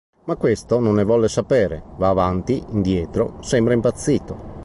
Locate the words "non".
0.79-0.95